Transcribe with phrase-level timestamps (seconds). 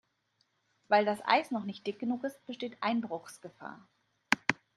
[0.87, 3.85] Weil das Eis noch nicht dick genug ist, besteht Einbruchsgefahr.